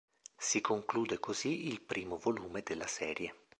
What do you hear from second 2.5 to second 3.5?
della serie.